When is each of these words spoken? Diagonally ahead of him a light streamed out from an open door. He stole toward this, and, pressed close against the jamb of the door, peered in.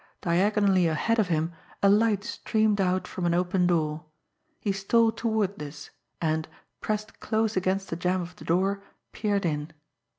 Diagonally 0.21 0.87
ahead 0.87 1.19
of 1.19 1.27
him 1.27 1.53
a 1.83 1.87
light 1.87 2.23
streamed 2.23 2.81
out 2.81 3.07
from 3.07 3.23
an 3.27 3.35
open 3.35 3.67
door. 3.67 4.05
He 4.59 4.71
stole 4.71 5.11
toward 5.11 5.59
this, 5.59 5.91
and, 6.19 6.47
pressed 6.79 7.19
close 7.19 7.55
against 7.55 7.91
the 7.91 7.95
jamb 7.95 8.21
of 8.21 8.35
the 8.37 8.45
door, 8.45 8.81
peered 9.11 9.45
in. 9.45 9.69